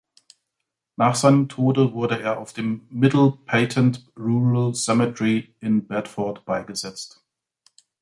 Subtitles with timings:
[0.95, 7.21] Nach seinem Tode wurde er auf dem "Middle Patent Rural Cemetery" in Bedford beigesetzt.